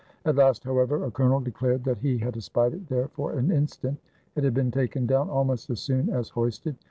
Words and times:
At 0.25 0.35
last, 0.35 0.63
however, 0.63 1.03
a 1.05 1.11
colonel 1.11 1.39
declared 1.41 1.83
that 1.83 1.99
he 1.99 2.17
had 2.17 2.35
espied 2.35 2.73
it 2.73 2.87
there 2.87 3.09
for 3.09 3.33
an 3.37 3.51
instant; 3.51 3.99
it 4.35 4.43
had 4.43 4.55
been 4.55 4.71
taken 4.71 5.05
down 5.05 5.29
almost 5.29 5.69
as 5.69 5.79
soon 5.79 6.09
as 6.09 6.29
hoisted. 6.29 6.75